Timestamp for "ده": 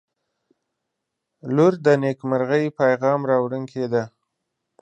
3.93-4.03